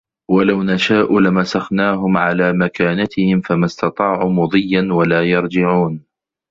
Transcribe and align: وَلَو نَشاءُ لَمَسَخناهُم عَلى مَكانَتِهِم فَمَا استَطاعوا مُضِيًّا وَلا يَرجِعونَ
وَلَو 0.31 0.63
نَشاءُ 0.63 1.19
لَمَسَخناهُم 1.19 2.17
عَلى 2.17 2.53
مَكانَتِهِم 2.53 3.41
فَمَا 3.41 3.65
استَطاعوا 3.65 4.29
مُضِيًّا 4.31 4.93
وَلا 4.93 5.23
يَرجِعونَ 5.29 6.03